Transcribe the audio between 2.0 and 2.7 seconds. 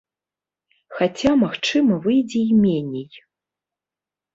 выйдзе і